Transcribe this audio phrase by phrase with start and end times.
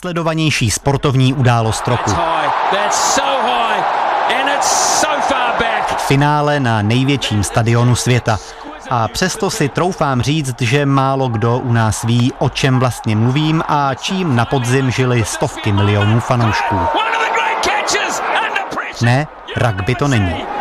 [0.00, 2.10] nejsledovanější sportovní událost roku.
[5.98, 8.38] Finále na největším stadionu světa.
[8.90, 13.62] A přesto si troufám říct, že málo kdo u nás ví, o čem vlastně mluvím
[13.68, 16.76] a čím na podzim žili stovky milionů fanoušků.
[19.02, 19.26] Ne,
[19.56, 20.59] rugby to není.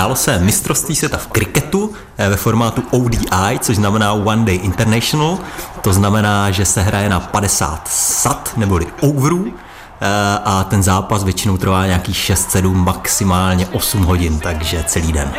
[0.00, 5.38] Hrálo se mistrovství světa v kriketu eh, ve formátu ODI, což znamená One Day International.
[5.80, 10.06] To znamená, že se hraje na 50 sat neboli overů eh,
[10.44, 15.32] a ten zápas většinou trvá nějakých 6-7, maximálně 8 hodin, takže celý den.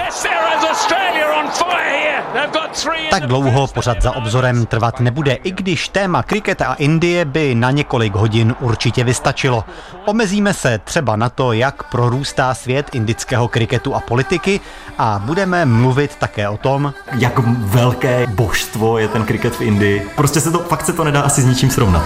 [3.09, 7.71] Tak dlouho pořad za obzorem trvat nebude, i když téma kriket a Indie by na
[7.71, 9.63] několik hodin určitě vystačilo.
[10.05, 14.59] Omezíme se třeba na to, jak prorůstá svět indického kriketu a politiky
[14.98, 20.09] a budeme mluvit také o tom, jak velké božstvo je ten kriket v Indii.
[20.16, 22.04] Prostě se to, fakt se to nedá asi s ničím srovnat.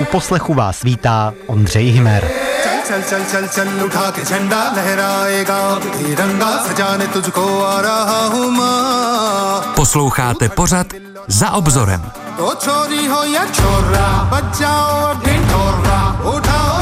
[0.00, 2.43] U poslechu vás vítá Ondřej Himer.
[2.64, 8.46] चल चल चल चल चल उठा के झंडा लहराएगा तिरंगा सजाने तुझको आ रहा हूँ
[8.58, 10.86] माँ Posloucháte pořad
[11.28, 12.02] za obzorem.
[12.38, 15.98] To छोरी हो या छोरा बजाओ ढिंढोरा
[16.34, 16.74] उठाओ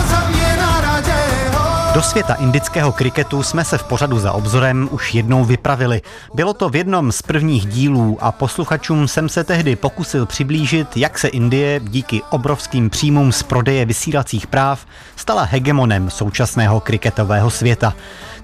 [1.94, 6.02] do světa indického kriketu jsme se v pořadu za obzorem už jednou vypravili.
[6.34, 11.18] Bylo to v jednom z prvních dílů a posluchačům jsem se tehdy pokusil přiblížit, jak
[11.18, 17.94] se Indie díky obrovským příjmům z prodeje vysílacích práv stala hegemonem současného kriketového světa.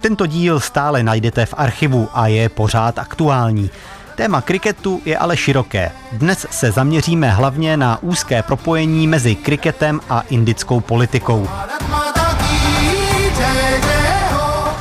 [0.00, 3.70] Tento díl stále najdete v archivu a je pořád aktuální.
[4.14, 5.92] Téma kriketu je ale široké.
[6.12, 11.48] Dnes se zaměříme hlavně na úzké propojení mezi kriketem a indickou politikou.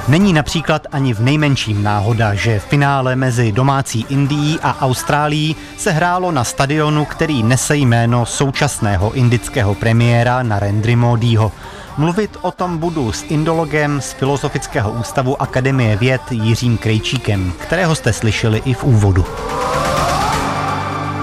[0.07, 6.31] Není například ani v nejmenším náhoda, že finále mezi domácí Indií a Austrálií se hrálo
[6.31, 11.51] na stadionu, který nese jméno současného indického premiéra Narendry Modiho.
[11.97, 18.13] Mluvit o tom budu s indologem z Filozofického ústavu Akademie věd Jiřím Krejčíkem, kterého jste
[18.13, 19.25] slyšeli i v úvodu.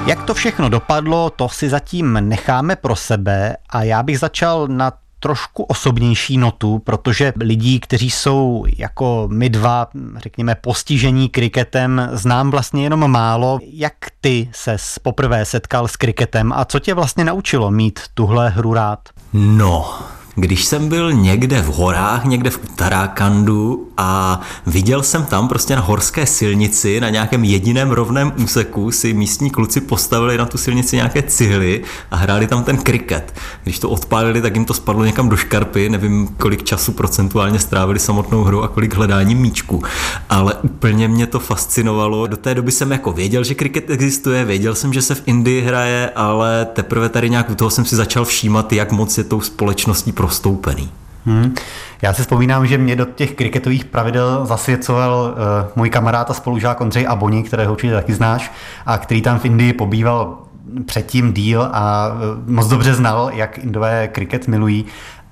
[0.07, 4.93] Jak to všechno dopadlo, to si zatím necháme pro sebe a já bych začal na
[5.25, 12.83] trošku osobnější notu, protože lidí, kteří jsou jako my dva, řekněme, postižení kriketem, znám vlastně
[12.83, 13.59] jenom málo.
[13.63, 18.75] Jak ty se poprvé setkal s kriketem a co tě vlastně naučilo mít tuhle hru
[18.75, 19.09] rád?
[19.33, 19.99] No,
[20.35, 25.83] když jsem byl někde v horách, někde v Uttarakandu a viděl jsem tam prostě na
[25.83, 31.23] horské silnici, na nějakém jediném rovném úseku si místní kluci postavili na tu silnici nějaké
[31.23, 33.35] cihly a hráli tam ten kriket.
[33.63, 37.99] Když to odpálili, tak jim to spadlo někam do škarpy, nevím, kolik času procentuálně strávili
[37.99, 39.83] samotnou hru a kolik hledání míčku.
[40.29, 42.27] Ale úplně mě to fascinovalo.
[42.27, 45.63] Do té doby jsem jako věděl, že kriket existuje, věděl jsem, že se v Indii
[45.63, 49.41] hraje, ale teprve tady nějak u toho jsem si začal všímat, jak moc je tou
[49.41, 50.91] společností prostoupený.
[51.27, 51.55] Hmm.
[52.03, 56.81] Já si vzpomínám, že mě do těch kriketových pravidel zasvěcoval uh, můj kamarád a spolužák
[56.81, 58.53] Ondřej Aboni, kterého určitě taky znáš,
[58.87, 60.39] a který tam v Indii pobýval
[60.87, 64.85] předtím díl a uh, moc dobře znal, jak Indové kriket milují.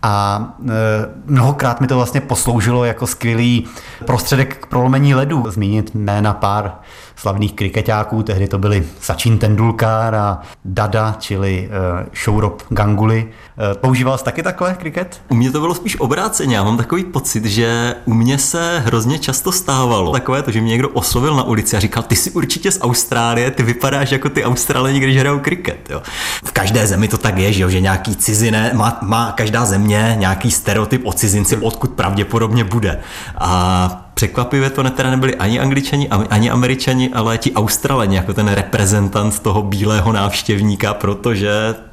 [0.05, 0.73] A e,
[1.27, 3.67] mnohokrát mi to vlastně posloužilo jako skvělý
[4.07, 5.45] prostředek k prolomení ledu.
[5.51, 6.73] Zmínit jména pár
[7.17, 11.71] slavných kriketáků, tehdy to byli Sachin Tendulkar a Dada, čili
[12.25, 13.29] Shourab Ganguly.
[13.59, 15.21] Uh, používal jsi taky takhle kriket?
[15.29, 16.57] U mě to bylo spíš obráceně.
[16.57, 20.71] Já mám takový pocit, že u mě se hrozně často stávalo takové to, že mě
[20.71, 24.45] někdo oslovil na ulici a říkal, ty jsi určitě z Austrálie, ty vypadáš jako ty
[24.45, 25.91] Australani, když hrajou kriket.
[25.91, 26.03] Jo.
[26.45, 30.17] V každé zemi to tak je, že, jo, že nějaký ciziné, má, má každá země
[30.19, 33.01] nějaký stereotyp o cizinci, odkud pravděpodobně bude.
[33.39, 39.39] A Překvapivě to teda nebyli ani angličani, ani američani, ale ti Australani jako ten reprezentant
[39.39, 41.51] toho bílého návštěvníka, protože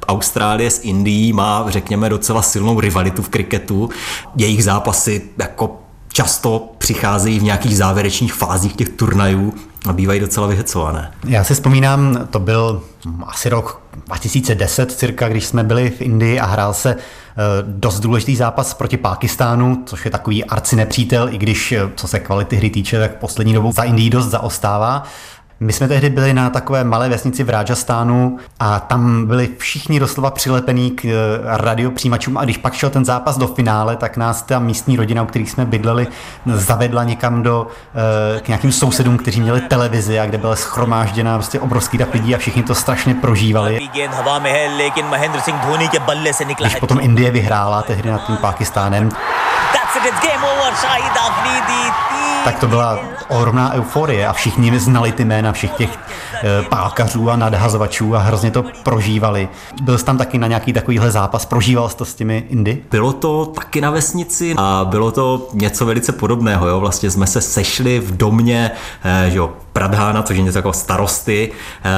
[0.08, 3.90] Austrálie s Indií má, řekněme, docela silnou rivalitu v kriketu.
[4.36, 5.80] Jejich zápasy jako
[6.12, 9.54] často přicházejí v nějakých závěrečných fázích těch turnajů
[9.88, 11.12] a bývají docela vyhecované.
[11.24, 12.82] Já si vzpomínám, to byl
[13.26, 16.96] asi rok 2010 cirka, když jsme byli v Indii a hrál se
[17.40, 22.08] Eh, dost důležitý zápas proti Pákistánu, což je takový arci nepřítel, i když eh, co
[22.08, 25.02] se kvality hry týče, tak poslední dobou za Indii dost zaostává.
[25.62, 30.30] My jsme tehdy byli na takové malé vesnici v Rajastánu a tam byli všichni doslova
[30.30, 31.10] přilepení k eh,
[31.44, 35.26] radiopřijímačům a když pak šel ten zápas do finále, tak nás ta místní rodina, u
[35.26, 36.06] kterých jsme bydleli,
[36.46, 37.66] zavedla někam do,
[38.36, 42.34] eh, k nějakým sousedům, kteří měli televizi a kde byla schromážděna prostě obrovský dav lidí
[42.34, 43.78] a všichni to strašně prožívali.
[46.58, 49.08] Když potom Indie vyhrála tehdy nad tím Pakistánem,
[52.44, 52.98] Tak to byla
[53.28, 55.90] ohromná euforie a všichni znali ty jména všech těch
[56.44, 59.48] e, pálkařů a nadhazovačů a hrozně to prožívali.
[59.82, 62.82] Byl jsi tam taky na nějaký takovýhle zápas, prožíval jsi to s těmi Indy?
[62.90, 66.68] Bylo to taky na vesnici a bylo to něco velice podobného.
[66.68, 66.80] Jo?
[66.80, 68.70] Vlastně jsme se sešli v domě,
[69.04, 71.50] e, že jo, Pradhána, což je něco jako starosty,
[71.84, 71.88] eh,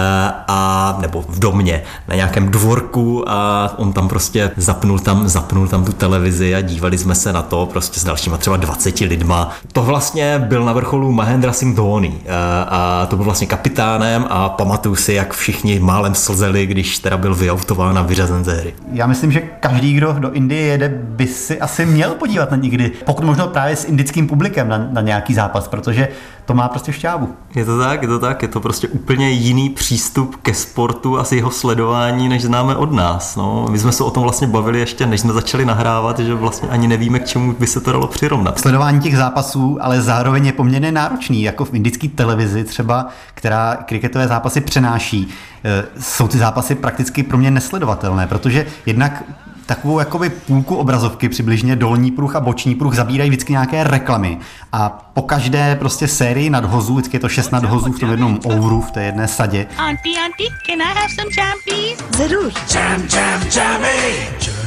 [0.48, 5.84] a, nebo v domě, na nějakém dvorku a on tam prostě zapnul tam, zapnul tam
[5.84, 9.50] tu televizi a dívali jsme se na to prostě s dalšíma třeba 20 lidma.
[9.72, 12.30] To vlastně byl na vrcholu Mahendra Singh Dhoni eh,
[12.68, 17.34] a to byl vlastně kapitánem a pamatuju si, jak všichni málem slzeli, když teda byl
[17.34, 18.74] vyautován a vyřazen ze hry.
[18.92, 22.92] Já myslím, že každý, kdo do Indie jede, by si asi měl podívat na někdy,
[23.06, 26.08] pokud možno právě s indickým publikem na, na nějaký zápas, protože
[26.44, 27.28] to má prostě šťávu.
[27.54, 31.24] Je to tak, je to tak, je to prostě úplně jiný přístup ke sportu a
[31.30, 33.36] jeho sledování, než známe od nás.
[33.36, 33.66] No.
[33.70, 36.88] My jsme se o tom vlastně bavili ještě, než jsme začali nahrávat, že vlastně ani
[36.88, 38.60] nevíme, k čemu by se to dalo přirovnat.
[38.60, 44.28] Sledování těch zápasů, ale zároveň je poměrně náročný, jako v indické televizi třeba, která kriketové
[44.28, 45.28] zápasy přenáší.
[45.64, 49.22] E, jsou ty zápasy prakticky pro mě nesledovatelné, protože jednak
[49.66, 54.38] takovou jakoby půlku obrazovky, přibližně dolní pruh a boční pruh, zabírají vždycky nějaké reklamy.
[54.72, 58.80] A po každé prostě sérii nadhozů, vždycky je to šest nadhozů v tom jednom ouru,
[58.80, 59.66] v té jedné sadě.
[59.78, 62.74] Auntie, auntie, can I have some jam, please?
[62.74, 64.61] Jam, jam, jammy!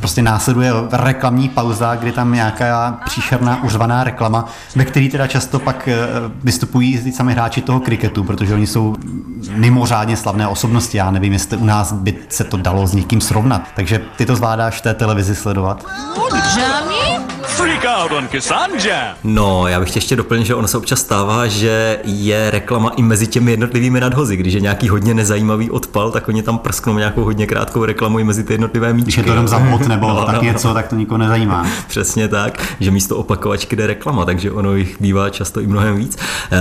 [0.00, 5.88] Prostě následuje reklamní pauza, kdy tam nějaká příšerná uřvaná reklama, ve který teda často pak
[5.88, 5.96] eh,
[6.44, 8.96] vystupují ty sami hráči toho kriketu, protože oni jsou
[9.50, 10.98] mimořádně slavné osobnosti.
[10.98, 13.62] Já nevím, jestli u nás by se to dalo s někým srovnat.
[13.76, 15.84] Takže ty to zvládáš v té televizi sledovat?
[17.50, 18.28] Freak out on
[19.24, 23.26] No, já bych ještě doplnil, že ono se občas stává, že je reklama i mezi
[23.26, 24.36] těmi jednotlivými nadhozy.
[24.36, 28.24] Když je nějaký hodně nezajímavý odpal, tak oni tam prsknou nějakou hodně krátkou reklamu i
[28.24, 29.04] mezi ty jednotlivé míčky.
[29.04, 29.58] Když je to jenom za
[29.88, 30.74] nebo no, tak no, něco, no.
[30.74, 31.66] tak to nikoho nezajímá.
[31.88, 36.16] Přesně tak, že místo opakovačky jde reklama, takže ono jich bývá často i mnohem víc.
[36.16, 36.58] Uh,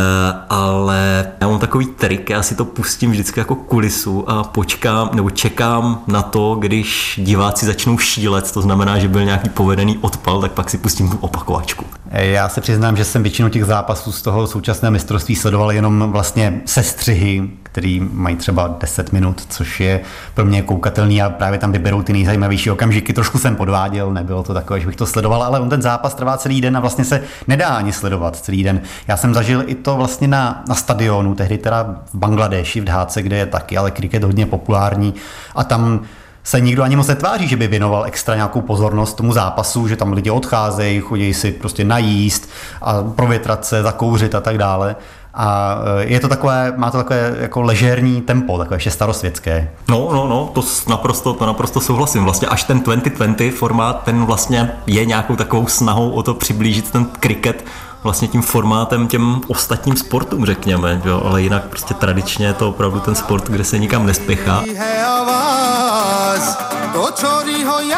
[0.50, 5.30] ale já mám takový trik, já si to pustím vždycky jako kulisu a počkám nebo
[5.30, 10.52] čekám na to, když diváci začnou šílet, to znamená, že byl nějaký povedený odpal, tak
[10.52, 11.86] pak si pustím tu opakovačku.
[12.12, 16.62] Já se přiznám, že jsem většinu těch zápasů z toho současného mistrovství sledoval jenom vlastně
[16.66, 20.02] sestřihy, který mají třeba 10 minut, což je
[20.34, 23.14] pro mě koukatelný a právě tam vyberou ty nejzajímavější okamžiky.
[23.14, 26.38] Trošku jsem podváděl, nebylo to takové, že bych to sledoval, ale on ten zápas trvá
[26.38, 28.81] celý den a vlastně se nedá ani sledovat celý den.
[29.08, 33.22] Já jsem zažil i to vlastně na, na stadionu, tehdy teda v Bangladeši, v Dháce,
[33.22, 35.14] kde je taky, ale kriket hodně populární
[35.56, 36.02] a tam
[36.50, 40.13] se nikdo ani moc netváří, že by věnoval extra nějakou pozornost tomu zápasu, že tam
[40.13, 42.50] lidi odcházejí, chodí si prostě najíst
[42.81, 44.96] a provětrat se, zakouřit a tak dále.
[45.34, 49.69] A e, je to takové, má to takové jako ležérní tempo, takové ještě starosvětské.
[49.90, 52.24] No, no, no, to naprosto, to naprosto souhlasím.
[52.24, 57.06] Vlastně až ten 2020 formát, ten vlastně je nějakou takovou snahou o to přiblížit ten
[57.06, 57.66] kriket
[58.04, 61.22] vlastně tím formátem těm ostatním sportům, řekněme, jo?
[61.25, 64.63] ale jinak prostě tradičně je to opravdu ten sport, kde se nikam nespěchá.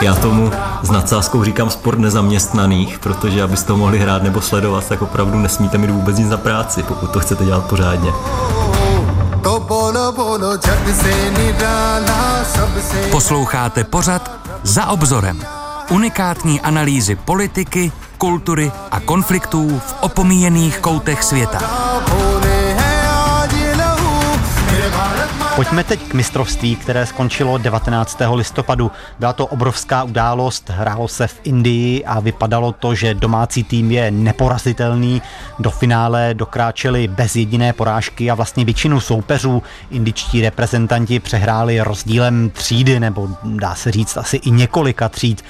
[0.01, 0.51] Já tomu
[0.81, 5.77] s nadsázkou říkám sport nezaměstnaných, protože abyste to mohli hrát nebo sledovat, tak opravdu nesmíte
[5.77, 8.13] mít vůbec nic na práci, pokud to chcete dělat pořádně.
[13.12, 14.31] Posloucháte pořad
[14.63, 15.42] Za obzorem.
[15.89, 21.81] Unikátní analýzy politiky, kultury a konfliktů v opomíjených koutech světa.
[25.56, 28.18] Pojďme teď k mistrovství, které skončilo 19.
[28.33, 28.92] listopadu.
[29.19, 34.11] Byla to obrovská událost, hrálo se v Indii a vypadalo to, že domácí tým je
[34.11, 35.21] neporazitelný.
[35.59, 42.99] Do finále dokráčeli bez jediné porážky a vlastně většinu soupeřů indičtí reprezentanti přehráli rozdílem třídy,
[42.99, 45.44] nebo dá se říct asi i několika tříd.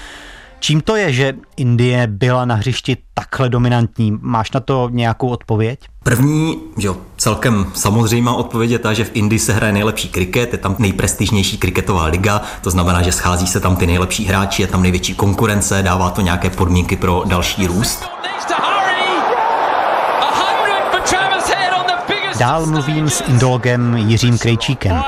[0.63, 4.17] Čím to je, že Indie byla na hřišti takhle dominantní?
[4.21, 5.79] Máš na to nějakou odpověď?
[6.03, 10.53] První, že jo, celkem samozřejmá odpověď je ta, že v Indii se hraje nejlepší kriket,
[10.53, 14.67] je tam nejprestižnější kriketová liga, to znamená, že schází se tam ty nejlepší hráči, je
[14.67, 18.05] tam největší konkurence, dává to nějaké podmínky pro další růst.
[22.39, 25.03] Dál mluvím s indologem Jiřím Krejčíkem.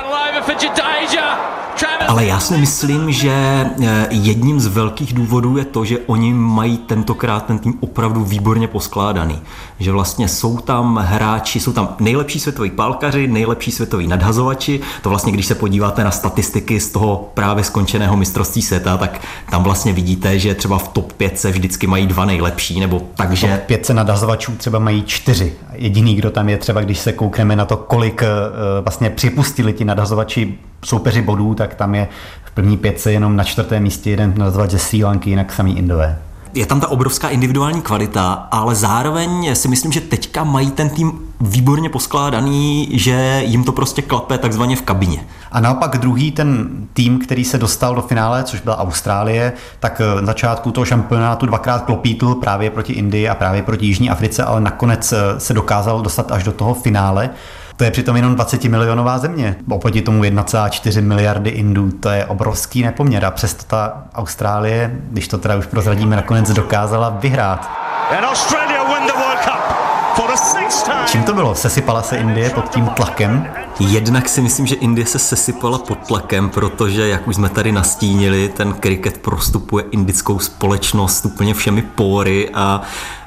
[2.13, 6.77] Ale já si myslím, že eh, jedním z velkých důvodů je to, že oni mají
[6.77, 9.41] tentokrát ten tým opravdu výborně poskládaný.
[9.79, 14.79] Že vlastně jsou tam hráči, jsou tam nejlepší světoví pálkaři, nejlepší světoví nadhazovači.
[15.01, 19.63] To vlastně, když se podíváte na statistiky z toho právě skončeného mistrovství světa, tak tam
[19.63, 23.47] vlastně vidíte, že třeba v top 5 se vždycky mají dva nejlepší, nebo takže...
[23.47, 25.53] Top 5 nadhazovačů třeba mají čtyři.
[25.73, 28.27] Jediný, kdo tam je třeba, když se koukneme na to, kolik eh,
[28.81, 32.07] vlastně připustili ti nadhazovači soupeři bodů, tak tam je
[32.45, 36.19] v první pětce jenom na čtvrtém místě jeden nazvat ze Sri Lanky, jinak samý Indové.
[36.53, 41.11] je tam ta obrovská individuální kvalita, ale zároveň si myslím, že teďka mají ten tým
[41.41, 45.25] výborně poskládaný, že jim to prostě klape takzvaně v kabině.
[45.51, 50.21] A naopak druhý ten tým, který se dostal do finále, což byla Austrálie, tak eh,
[50.21, 54.61] na začátku toho šampionátu dvakrát klopítl právě proti Indii a právě proti Jižní Africe, ale
[54.61, 57.29] nakonec eh, se dokázal dostat až do toho finále.
[57.77, 59.55] To je přitom jenom 20 milionová země.
[59.69, 61.91] Oproti tomu 1,4 miliardy Indů.
[61.91, 63.25] To je obrovský nepoměr.
[63.25, 67.71] A přesto ta Austrálie, když to teda už prozradíme, nakonec dokázala vyhrát.
[71.05, 71.55] Čím to bylo?
[71.55, 73.47] Sesypala se Indie pod tím tlakem?
[73.79, 78.49] Jednak si myslím, že Indie se sesypala pod tlakem, protože, jak už jsme tady nastínili,
[78.49, 82.81] ten kriket prostupuje indickou společnost úplně všemi pory a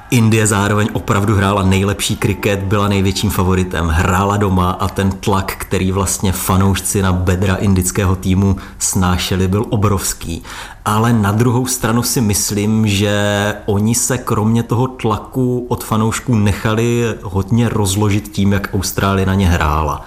[0.09, 5.91] Indie zároveň opravdu hrála nejlepší kriket, byla největším favoritem, hrála doma a ten tlak, který
[5.91, 10.43] vlastně fanoušci na bedra indického týmu snášeli, byl obrovský.
[10.87, 17.03] Ale na druhou stranu si myslím, že oni se kromě toho tlaku od fanoušků nechali
[17.23, 20.05] hodně rozložit tím, jak Austrálie na ně hrála.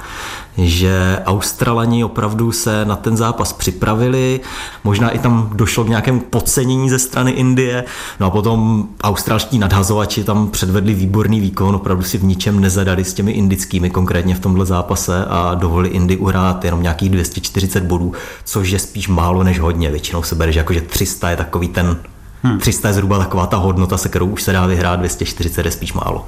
[0.56, 4.40] Že Australani opravdu se na ten zápas připravili,
[4.84, 7.84] možná i tam došlo k nějakému podcenění ze strany Indie,
[8.20, 13.14] no a potom australští nadhazovači tam předvedli výborný výkon, opravdu si v ničem nezadali s
[13.14, 18.12] těmi indickými, konkrétně v tomhle zápase a dovolili Indii uhrát jenom nějakých 240 bodů,
[18.44, 21.96] což je spíš málo než hodně, většinou se bere, že jakože 300 je takový ten
[22.42, 22.58] Hmm.
[22.58, 25.92] 300 je zhruba taková ta hodnota, se kterou už se dá vyhrát, 240 je spíš
[25.92, 26.26] málo.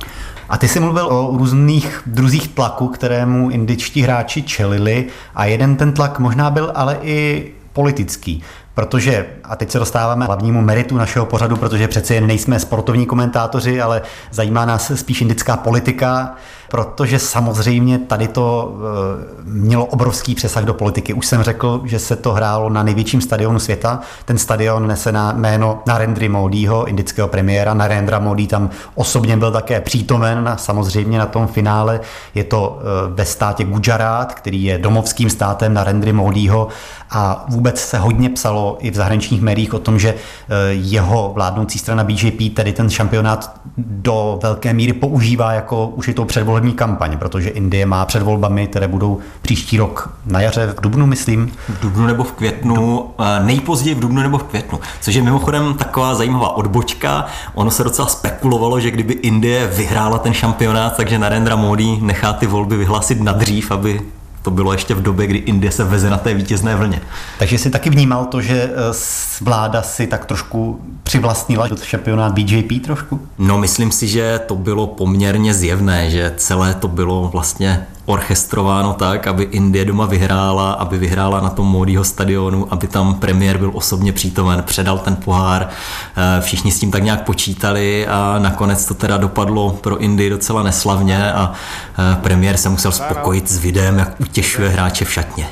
[0.49, 5.93] A ty jsi mluvil o různých druzích tlaku, kterému indičtí hráči čelili a jeden ten
[5.93, 8.43] tlak možná byl ale i politický.
[8.75, 13.81] Protože, a teď se dostáváme hlavnímu meritu našeho pořadu, protože přece jen nejsme sportovní komentátoři,
[13.81, 16.35] ale zajímá nás spíš indická politika,
[16.73, 21.15] protože samozřejmě tady to eh, mělo obrovský přesah do politiky.
[21.15, 24.01] Už jsem řekl, že se to hrálo na největším stadionu světa.
[24.25, 27.75] Ten stadion nese na jméno Narendra Modiho, indického premiéra.
[27.75, 32.01] Narendra Modi tam osobně byl také přítomen na, samozřejmě na tom finále.
[32.35, 36.69] Je to eh, ve státě Gujarat, který je domovským státem Narendra Modiho
[37.11, 41.79] a vůbec se hodně psalo i v zahraničních médiích o tom, že eh, jeho vládnoucí
[41.79, 47.87] strana BJP tedy ten šampionát do velké míry používá jako ušitou předvolební kampaň, protože Indie
[47.87, 51.53] má před volbami, které budou příští rok na jaře, v Dubnu, myslím.
[51.69, 55.75] V Dubnu nebo v květnu, eh, nejpozději v Dubnu nebo v květnu, což je mimochodem
[55.75, 57.27] taková zajímavá odbočka.
[57.55, 62.47] Ono se docela spekulovalo, že kdyby Indie vyhrála ten šampionát, takže Narendra Modi nechá ty
[62.47, 64.01] volby vyhlásit na dřív, aby
[64.43, 67.01] to bylo ještě v době, kdy Indie se veze na té vítězné vlně.
[67.39, 68.95] Takže jsi taky vnímal to, že eh,
[69.41, 73.21] vláda si tak trošku přivlastnila šampionát BJP trošku?
[73.39, 79.27] No, myslím si, že to bylo poměrně zjevné, že celé to bylo vlastně orchestrováno tak,
[79.27, 84.13] aby Indie doma vyhrála, aby vyhrála na tom Modiho stadionu, aby tam premiér byl osobně
[84.13, 89.17] přítomen, předal ten pohár, eh, všichni s tím tak nějak počítali a nakonec to teda
[89.17, 94.69] dopadlo pro Indii docela neslavně a eh, premiér se musel spokojit s videem, jak utěšuje
[94.69, 95.49] hráče v šatně.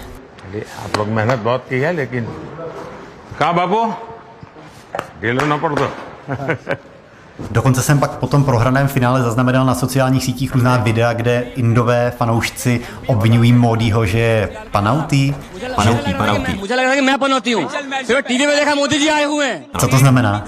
[7.51, 12.13] Dokonce jsem pak po tom prohraném finále zaznamenal na sociálních sítích různá videa, kde indové
[12.17, 15.35] fanoušci obvinují Modiho, že je panautý.
[15.77, 16.53] Panautý, panautý.
[19.79, 20.45] Co to znamená?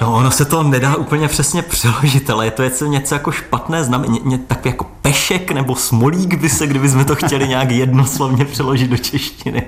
[0.00, 3.84] No, ono se to nedá úplně přesně přeložit, ale je to něco, něco jako špatné
[3.84, 8.44] znamení, ně, tak jako pešek nebo smolík by se, kdyby jsme to chtěli nějak jednoslovně
[8.44, 9.62] přeložit do češtiny.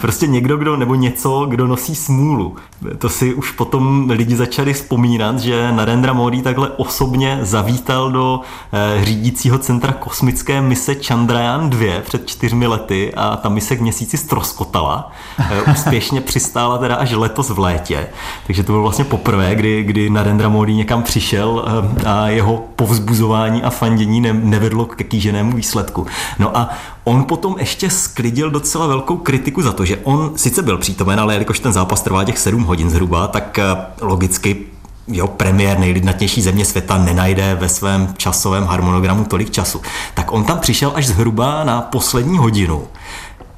[0.00, 2.56] Prostě někdo, kdo, nebo něco, kdo nosí smůlu.
[2.98, 8.40] To si už potom lidi začali vzpomínat, že Narendra Modi takhle osobně zavítal do
[8.72, 14.16] eh, řídícího centra kosmické mise Chandrayaan 2 před čtyřmi lety a ta mise k měsíci
[14.16, 15.12] stroskotala.
[15.38, 18.08] Eh, úspěšně přistála teda až letos v létě.
[18.46, 23.62] Takže to bylo vlastně poprvé, kdy, kdy Narendra Modi někam přišel eh, a jeho povzbuzování
[23.62, 26.06] a fandění ne, nevedlo k kýženému výsledku.
[26.38, 26.70] No a
[27.04, 31.34] on potom ještě sklidil docela velkou kritiku za to, že on sice byl přítomen, ale
[31.34, 33.64] jelikož ten zápas trvá těch 7 hodin zhruba, tak eh,
[34.00, 34.66] logicky
[35.08, 39.82] jo, premiér nejlidnatější země světa nenajde ve svém časovém harmonogramu tolik času.
[40.14, 42.84] Tak on tam přišel až zhruba na poslední hodinu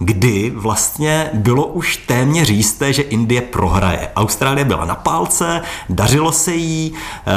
[0.03, 4.09] kdy vlastně bylo už téměř jisté, že Indie prohraje.
[4.17, 6.93] Austrálie byla na pálce, dařilo se jí
[7.27, 7.33] eh,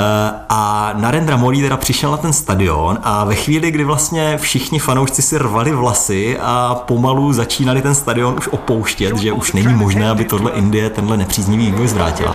[0.49, 5.21] a Narendra Modi teda přišel na ten stadion a ve chvíli, kdy vlastně všichni fanoušci
[5.21, 10.25] si rvali vlasy a pomalu začínali ten stadion už opouštět, že už není možné, aby
[10.25, 12.33] tohle Indie tenhle nepříznivý vývoj zvrátila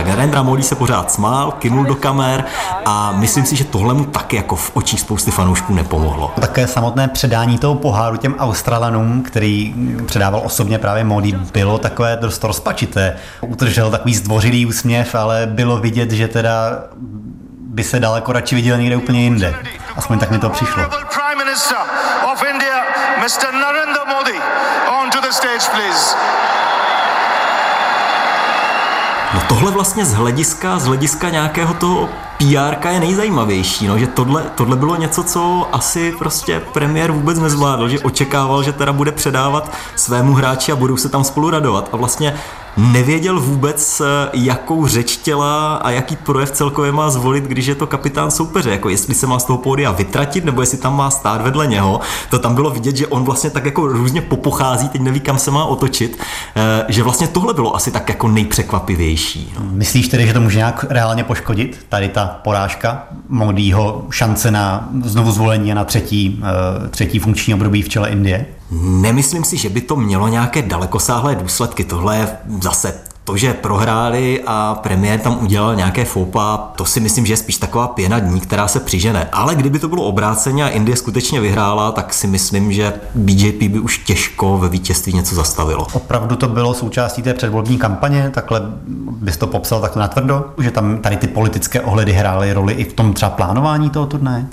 [0.00, 2.44] Tak Narendra Modi se pořád smál, kynul do kamer
[2.86, 6.32] a myslím si, že tohle mu taky jako v očích spousty fanoušků nepomohlo.
[6.40, 9.74] Také samotné předání toho poháru těm Australanům, který
[10.06, 13.16] předával osobně právě Modi, bylo takové dost rozpačité.
[13.40, 16.82] Utržel takový zdvořilý úsměv, ale bylo vidět, že teda
[17.60, 19.54] by se daleko radši viděl někde úplně jinde.
[19.96, 20.82] Aspoň tak mi to přišlo.
[29.34, 32.08] No tohle vlastně z hlediska, z hlediska nějakého toho
[32.38, 37.88] PR je nejzajímavější, no, že tohle, tohle bylo něco, co asi prostě premiér vůbec nezvládl,
[37.88, 41.88] že očekával, že teda bude předávat svému hráči a budou se tam spolu radovat.
[41.92, 42.34] A vlastně
[42.80, 47.86] nevěděl vůbec, eh, jakou řeč těla a jaký projev celkově má zvolit, když je to
[47.86, 48.70] kapitán soupeře.
[48.70, 52.00] Jako jestli se má z toho pódia vytratit, nebo jestli tam má stát vedle něho.
[52.30, 55.50] To tam bylo vidět, že on vlastně tak jako různě popochází, teď neví, kam se
[55.50, 56.18] má otočit.
[56.56, 59.52] Eh, že vlastně tohle bylo asi tak jako nejpřekvapivější.
[59.58, 59.66] No.
[59.70, 61.86] Myslíš tedy, že to může nějak reálně poškodit?
[61.88, 67.88] Tady ta porážka Modýho šance na znovu zvolení na třetí, eh, třetí funkční období v
[67.88, 68.46] čele Indie?
[68.70, 71.84] Nemyslím si, že by to mělo nějaké dalekosáhlé důsledky.
[71.84, 72.28] Tohle je
[72.62, 77.36] zase to, že prohráli a premiér tam udělal nějaké foupa, to si myslím, že je
[77.36, 79.28] spíš taková pěna dní, která se přižene.
[79.32, 83.80] Ale kdyby to bylo obráceně a Indie skutečně vyhrála, tak si myslím, že BJP by
[83.80, 85.86] už těžko ve vítězství něco zastavilo.
[85.92, 88.62] Opravdu to bylo součástí té předvolební kampaně, takhle
[89.10, 92.92] bys to popsal takto natvrdo, že tam tady ty politické ohledy hrály roli i v
[92.92, 94.46] tom třeba plánování toho turnaje?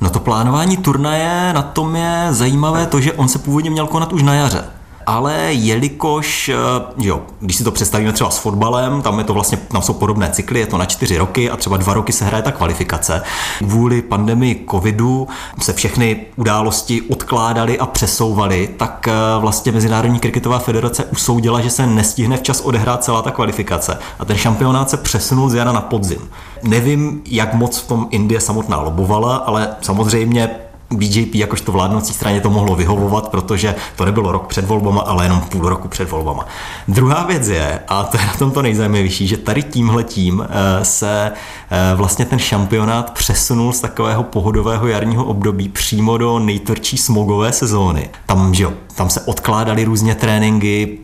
[0.00, 4.12] No to plánování turnaje, na tom je zajímavé to, že on se původně měl konat
[4.12, 4.75] už na jaře
[5.06, 6.54] ale jelikož, eh,
[6.96, 10.30] jo, když si to představíme třeba s fotbalem, tam je to vlastně, tam jsou podobné
[10.30, 13.22] cykly, je to na čtyři roky a třeba dva roky se hraje ta kvalifikace.
[13.58, 15.28] Kvůli pandemii covidu
[15.62, 21.86] se všechny události odkládaly a přesouvaly, tak eh, vlastně Mezinárodní kriketová federace usoudila, že se
[21.86, 26.18] nestihne včas odehrát celá ta kvalifikace a ten šampionát se přesunul z jara na podzim.
[26.62, 30.50] Nevím, jak moc v tom Indie samotná lobovala, ale samozřejmě
[30.90, 35.40] BJP jakožto vládnoucí straně to mohlo vyhovovat, protože to nebylo rok před volbama, ale jenom
[35.40, 36.46] půl roku před volbama.
[36.88, 41.32] Druhá věc je, a to je na tom to nejzajímavější, že tady tímhletím eh, se
[41.70, 48.10] eh, vlastně ten šampionát přesunul z takového pohodového jarního období přímo do nejtvrdší smogové sezóny.
[48.26, 50.98] Tam, že jo, tam se odkládaly různě tréninky,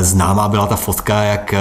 [0.00, 1.58] Známá byla ta fotka, jak eh,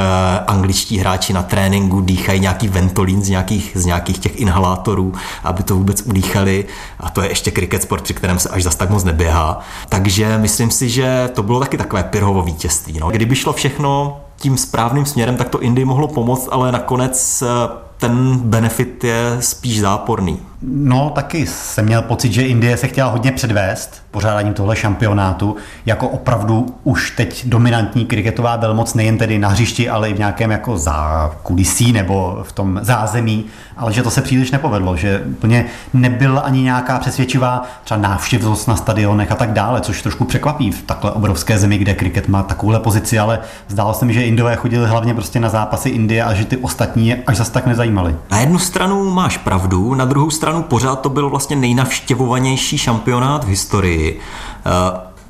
[0.47, 5.75] angličtí hráči na tréninku dýchají nějaký ventolín z nějakých, z nějakých těch inhalátorů, aby to
[5.75, 6.65] vůbec udýchali.
[6.99, 9.59] A to je ještě cricket sport, při kterém se až zas tak moc neběhá.
[9.89, 12.99] Takže myslím si, že to bylo taky takové pirhovo vítězství.
[12.99, 13.09] No.
[13.09, 18.37] Kdyby šlo všechno tím správným směrem, tak to Indii mohlo pomoct, ale nakonec eh, ten
[18.37, 20.39] benefit je spíš záporný.
[20.61, 26.07] No, taky jsem měl pocit, že Indie se chtěla hodně předvést pořádáním tohle šampionátu jako
[26.07, 30.77] opravdu už teď dominantní kriketová velmoc nejen tedy na hřišti, ale i v nějakém jako
[30.77, 33.45] zákulisí nebo v tom zázemí,
[33.77, 38.75] ale že to se příliš nepovedlo, že úplně nebyla ani nějaká přesvědčivá třeba návštěvnost na
[38.75, 42.79] stadionech a tak dále, což trošku překvapí v takhle obrovské zemi, kde kriket má takovouhle
[42.79, 46.45] pozici, ale zdálo se mi, že Indové chodili hlavně prostě na zápasy Indie a že
[46.45, 48.15] ty ostatní až zas tak nezajímali.
[48.31, 53.43] Na jednu stranu máš pravdu, na druhou stranu stranu pořád to byl vlastně nejnavštěvovanější šampionát
[53.43, 54.69] v historii, eh,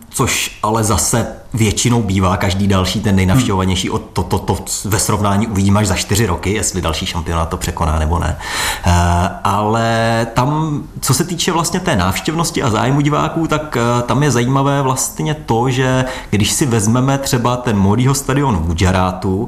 [0.10, 3.90] což ale zase většinou bývá každý další ten nejnavštěvovanější.
[3.90, 4.00] Hmm.
[4.14, 7.58] To, to, to, to ve srovnání uvidíme až za čtyři roky, jestli další šampionát to
[7.58, 8.38] překoná nebo ne.
[8.88, 8.94] Uh,
[9.44, 14.32] ale tam, co se týče vlastně té návštěvnosti a zájmu diváků, tak uh, tam je
[14.32, 19.48] zajímavé vlastně to, že když si vezmeme třeba ten Modího stadion v Gujarátu, uh,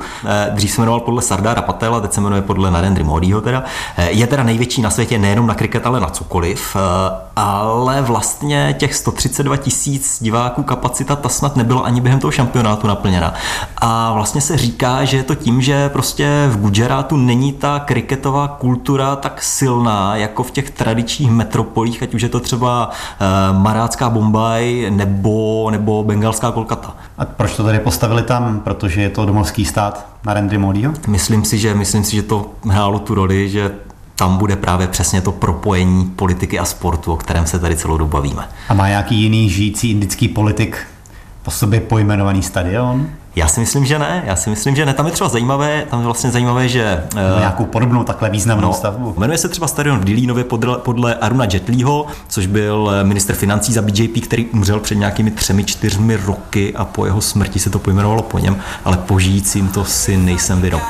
[0.55, 3.63] dřív se jmenoval podle Sardara Patela, teď se jmenuje podle Narendry Modího teda,
[3.97, 6.75] je teda největší na světě nejenom na kriket, ale na cokoliv,
[7.35, 13.33] ale vlastně těch 132 tisíc diváků kapacita ta snad nebyla ani během toho šampionátu naplněna.
[13.77, 18.47] A vlastně se říká, že je to tím, že prostě v Gujarátu není ta kriketová
[18.47, 24.09] kultura tak silná, jako v těch tradičních metropolích, ať už je to třeba uh, Marácká
[24.09, 26.95] Bombaj nebo, nebo Bengalská Kolkata.
[27.17, 28.59] A proč to tady postavili tam?
[28.59, 30.93] Protože je to domovský stát na Rendry Modiho?
[31.07, 33.71] Myslím si, že, myslím si, že to hrálo tu roli, že
[34.15, 38.11] tam bude právě přesně to propojení politiky a sportu, o kterém se tady celou dobu
[38.11, 38.47] bavíme.
[38.69, 40.77] A má nějaký jiný žijící indický politik
[41.43, 43.09] po sobě pojmenovaný stadion?
[43.35, 44.23] Já si myslím, že ne.
[44.25, 44.93] Já si myslím, že ne.
[44.93, 47.03] Tam je třeba zajímavé, tam je vlastně zajímavé, že...
[47.13, 49.15] Uh, nějakou podobnou takhle významnou no, stavbu.
[49.17, 53.73] Jmenuje se třeba stadion v Dilínově podle, podle Aruna Jetlího, což byl eh, minister financí
[53.73, 57.79] za BJP, který umřel před nějakými třemi, čtyřmi roky a po jeho smrti se to
[57.79, 60.81] pojmenovalo po něm, ale po žijícím to si nejsem vědom.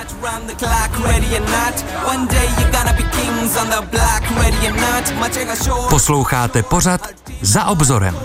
[5.89, 7.01] Posloucháte pořad
[7.41, 8.15] Za obzorem.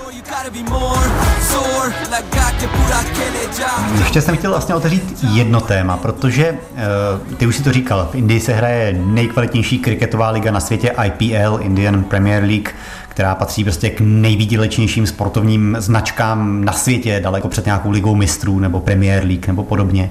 [3.98, 8.14] Ještě jsem chtěl vlastně otevřít jedno téma, protože uh, ty už si to říkal, v
[8.14, 12.68] Indii se hraje nejkvalitnější kriketová liga na světě IPL, Indian Premier League,
[13.08, 18.80] která patří prostě k nejvýdělečnějším sportovním značkám na světě, daleko před nějakou ligou mistrů nebo
[18.80, 20.10] Premier League nebo podobně.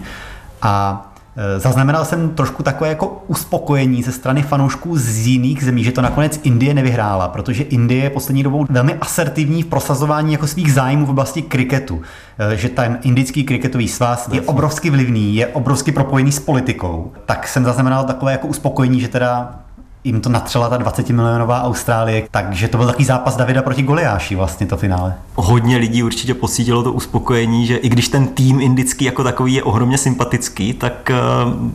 [0.62, 1.15] A Eh,
[1.58, 6.40] zaznamenal jsem trošku takové jako uspokojení ze strany fanoušků z jiných zemí, že to nakonec
[6.44, 11.10] Indie nevyhrála, protože Indie je poslední dobou velmi asertivní v prosazování jako svých zájmů v
[11.10, 12.02] oblasti kriketu.
[12.40, 17.12] Eh, že ten indický kriketový svaz je obrovsky vlivný, je obrovsky propojený s politikou.
[17.26, 19.60] Tak jsem zaznamenal takové jako uspokojení, že teda
[20.06, 24.36] jim to natřela ta 20 milionová Austrálie, takže to byl takový zápas Davida proti Goliáši
[24.36, 25.14] vlastně to finále.
[25.36, 29.64] Hodně lidí určitě pocítilo to uspokojení, že i když ten tým indický jako takový je
[29.64, 31.16] ohromně sympatický, tak eh,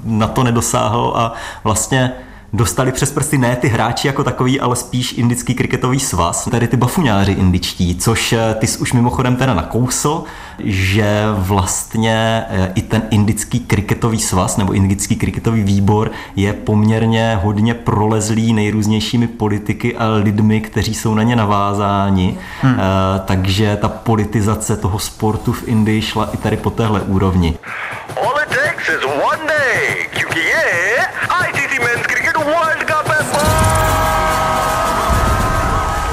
[0.04, 1.32] na to nedosáhl a
[1.64, 2.12] vlastně
[2.52, 6.76] dostali přes prsty ne ty hráči jako takový, ale spíš indický kriketový svaz, tedy ty
[6.76, 10.24] bafuňáři indičtí, což eh, ty jsi už mimochodem teda nakousl,
[10.64, 17.74] že vlastně eh, i ten indický kriketový svaz nebo indický kriketový výbor je poměrně hodně
[17.74, 22.76] prolezlý nejrůznějšími politiky a lidmi, kteří jsou na ně navázáni, hmm.
[23.24, 27.54] takže ta politizace toho sportu v Indii šla i tady po téhle úrovni.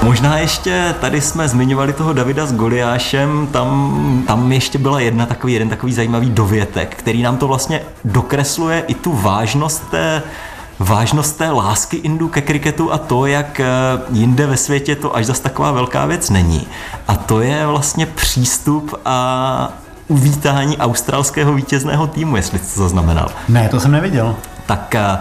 [0.02, 5.52] Možná ještě tady jsme zmiňovali toho Davida s Goliášem, tam, tam ještě byla jedna takový,
[5.52, 10.22] jeden takový zajímavý dovětek, který nám to vlastně dokresluje i tu vážnost té
[10.78, 13.66] vážnost té lásky Indů ke kriketu a to, jak eh,
[14.10, 16.66] jinde ve světě to až zas taková velká věc není.
[17.08, 19.72] A to je vlastně přístup a
[20.08, 23.30] uvítání australského vítězného týmu, jestli jsi to zaznamenal.
[23.48, 24.36] Ne, to jsem neviděl.
[24.66, 25.18] Tak eh,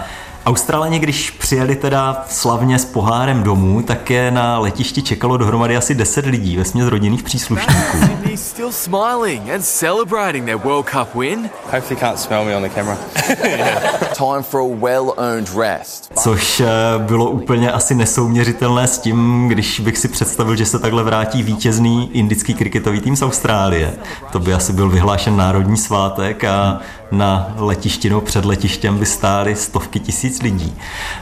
[0.47, 5.95] Australani, když přijeli teda slavně s pohárem domů, tak je na letišti čekalo dohromady asi
[5.95, 7.97] 10 lidí, ve směs rodinných příslušníků.
[8.37, 11.49] still smiling and celebrating their World Cup win.
[11.71, 12.97] Hopefully can't smell me on the camera.
[14.13, 16.11] Time for a well-earned rest.
[16.19, 16.61] Což
[16.97, 22.09] bylo úplně asi nesouměřitelné s tím, když bych si představil, že se takhle vrátí vítězný
[22.13, 23.93] indický kriketový tým z Austrálie.
[24.31, 26.79] To by asi byl vyhlášen národní svátek a
[27.11, 30.75] na letišti nebo před letištěm by stály stovky tisíc lidí.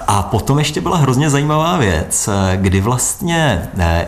[0.08, 4.08] A potom ještě byla hrozně zajímavá věc, eh, kdy vlastně ne,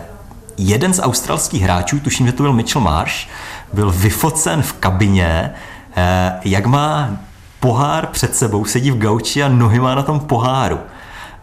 [0.58, 3.28] jeden z australských hráčů, tuším, že to byl Mitchell Marsh,
[3.74, 5.52] byl vyfocen v kabině,
[5.96, 7.10] eh, jak má
[7.60, 10.80] pohár před sebou, sedí v gauči a nohy má na tom poháru.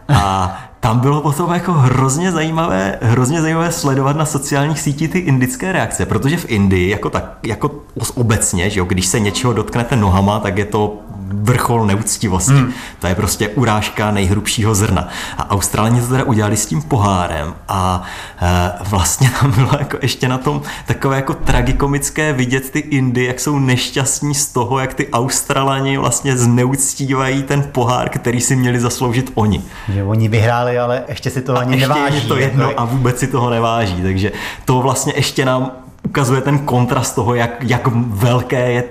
[0.09, 5.73] A tam bylo potom jako hrozně zajímavé, hrozně zajímavé sledovat na sociálních sítích ty indické
[5.73, 7.71] reakce, protože v Indii jako, tak, jako
[8.15, 10.99] obecně, že jo, když se něčeho dotknete nohama, tak je to
[11.43, 12.53] vrchol neúctivosti.
[12.53, 12.73] Hmm.
[12.99, 15.09] To je prostě urážka nejhrubšího zrna.
[15.39, 18.03] A Australani to teda udělali s tím pohárem a
[18.43, 23.41] e, vlastně tam bylo jako ještě na tom takové jako tragikomické vidět ty Indy, jak
[23.41, 29.33] jsou nešťastní z toho, jak ty Australani vlastně zneuctívají ten pohár, který si měli zasloužit
[29.35, 29.63] oni.
[29.89, 32.29] Že oni vyhráli, ale ještě si to ani neváží.
[32.29, 32.81] to jedno jako...
[32.81, 34.03] a vůbec si toho neváží.
[34.03, 34.33] Takže
[34.65, 35.71] to vlastně ještě nám
[36.05, 38.85] ukazuje ten kontrast toho, jak, jak velké je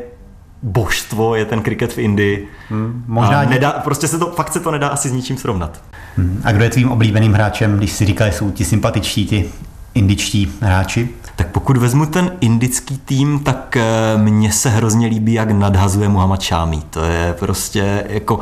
[0.63, 2.47] božstvo je ten kriket v Indii.
[2.69, 5.81] Hmm, možná a nedá, prostě se to, fakt se to nedá asi s ničím srovnat.
[6.17, 6.41] Hmm.
[6.43, 9.51] A kdo je tvým oblíbeným hráčem, když si říkali, jsou ti sympatičtí, ti
[9.93, 11.09] indičtí hráči?
[11.35, 13.83] Tak pokud vezmu ten indický tým, tak eh,
[14.17, 16.81] mně se hrozně líbí, jak nadhazuje Muhammad Shami.
[16.89, 18.39] To je prostě jako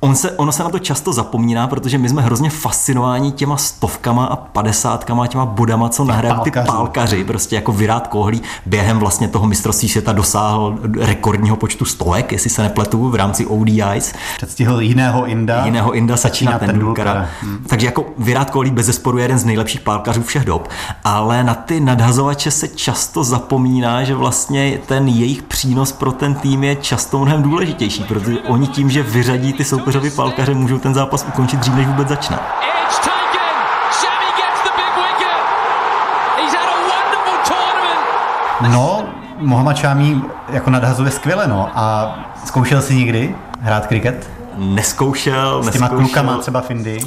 [0.00, 4.24] On se, ono se na to často zapomíná, protože my jsme hrozně fascinováni těma stovkama
[4.26, 7.24] a padesátkama, těma bodama, co nahrají ty pálkaři.
[7.24, 12.62] Prostě jako Virát Kohlí během vlastně toho mistrovství světa dosáhl rekordního počtu stovek, jestli se
[12.62, 14.14] nepletu, v rámci ODIs.
[14.36, 15.64] Předstihl jiného Inda.
[15.64, 17.26] Jiného Inda Sačina Tendulkara.
[17.42, 17.64] Hmm.
[17.66, 20.68] Takže jako Virát Kohlí bez zesporu je jeden z nejlepších pálkařů všech dob.
[21.04, 26.64] Ale na ty nadhazovače se často zapomíná, že vlastně ten jejich přínos pro ten tým
[26.64, 31.24] je často mnohem důležitější, protože oni tím, že vyřadí ty soupeřovi Palkaře můžou ten zápas
[31.28, 32.38] ukončit dřív, než vůbec začne.
[38.70, 39.04] No,
[39.38, 41.68] Mohamed Šámí jako nadhazuje skvěle, no.
[41.74, 44.30] A zkoušel jsi někdy hrát kriket?
[44.56, 45.62] Neskoušel.
[45.62, 46.06] S těma neskoušel.
[46.06, 47.00] klukama třeba v Indii?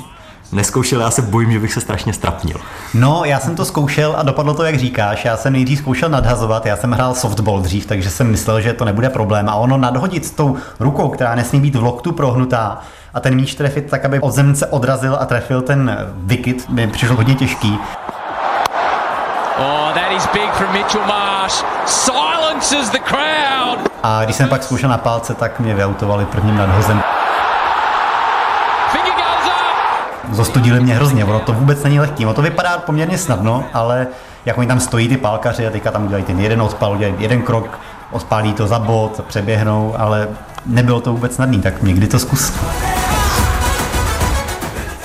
[0.51, 2.57] Neskoušel, já se bojím, že bych se strašně strapnil.
[2.93, 5.25] No, já jsem to zkoušel a dopadlo to, jak říkáš.
[5.25, 8.85] Já jsem nejdřív zkoušel nadhazovat, já jsem hrál softball dřív, takže jsem myslel, že to
[8.85, 9.49] nebude problém.
[9.49, 12.81] A ono nadhodit s tou rukou, která nesmí být v loktu prohnutá,
[13.13, 17.15] a ten míč trefit tak, aby od zemce odrazil a trefil ten wicket, mi přišlo
[17.15, 17.79] hodně těžký.
[19.57, 21.63] Oh, that is big from Mitchell Marsh.
[21.85, 23.91] Silences the crowd.
[24.03, 27.03] A když jsem pak zkoušel na palce, tak mě vyautovali prvním nadhozem.
[30.39, 32.25] Zostudili mě hrozně, ono to vůbec není lehký.
[32.25, 34.07] Ono to vypadá poměrně snadno, ale
[34.45, 37.41] jak oni tam stojí ty pálkaři a teďka tam udělají ten jeden odpal, udělají jeden
[37.41, 37.79] krok,
[38.11, 40.27] odpálí to za bod, přeběhnou, ale
[40.65, 42.53] nebylo to vůbec snadný, tak někdy to zkus.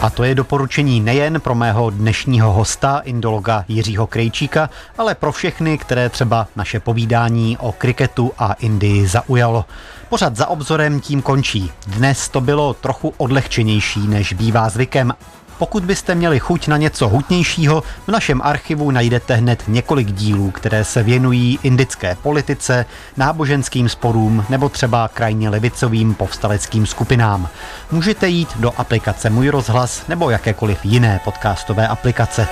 [0.04, 5.78] A to je doporučení nejen pro mého dnešního hosta, indologa Jiřího Krejčíka, ale pro všechny,
[5.78, 9.64] které třeba naše povídání o kriketu a Indii zaujalo.
[10.08, 11.72] Pořad za obzorem tím končí.
[11.86, 15.14] Dnes to bylo trochu odlehčenější, než bývá zvykem,
[15.58, 20.84] pokud byste měli chuť na něco hutnějšího, v našem archivu najdete hned několik dílů, které
[20.84, 22.86] se věnují indické politice,
[23.16, 27.48] náboženským sporům nebo třeba krajně levicovým povstaleckým skupinám.
[27.90, 32.48] Můžete jít do aplikace Můj rozhlas nebo jakékoliv jiné podcastové aplikace.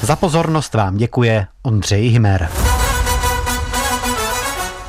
[0.00, 2.48] Za pozornost vám děkuje Ondřej Himer.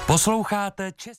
[0.06, 1.16] Posloucháte Čes...